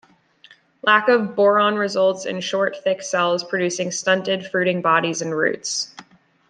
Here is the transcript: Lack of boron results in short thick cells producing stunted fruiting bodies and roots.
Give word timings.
Lack 0.81 1.09
of 1.09 1.35
boron 1.35 1.75
results 1.75 2.25
in 2.25 2.41
short 2.41 2.75
thick 2.83 3.03
cells 3.03 3.43
producing 3.43 3.91
stunted 3.91 4.47
fruiting 4.47 4.81
bodies 4.81 5.21
and 5.21 5.37
roots. 5.37 5.93